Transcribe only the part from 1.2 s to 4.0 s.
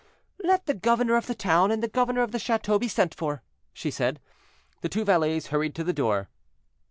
the town and the governor of the chateau be sent for," she